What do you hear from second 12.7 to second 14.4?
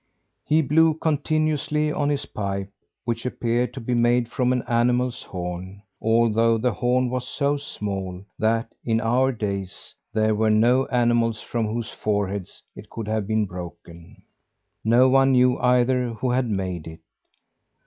it could have been broken.